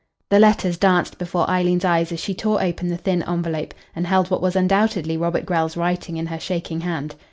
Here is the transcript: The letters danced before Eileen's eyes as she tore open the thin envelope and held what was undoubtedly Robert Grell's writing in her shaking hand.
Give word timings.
The 0.31 0.39
letters 0.39 0.79
danced 0.79 1.19
before 1.19 1.47
Eileen's 1.47 1.85
eyes 1.85 2.11
as 2.11 2.19
she 2.19 2.33
tore 2.33 2.59
open 2.63 2.87
the 2.87 2.97
thin 2.97 3.21
envelope 3.27 3.75
and 3.95 4.07
held 4.07 4.31
what 4.31 4.41
was 4.41 4.55
undoubtedly 4.55 5.15
Robert 5.15 5.45
Grell's 5.45 5.77
writing 5.77 6.17
in 6.17 6.25
her 6.25 6.39
shaking 6.39 6.81
hand. 6.81 7.13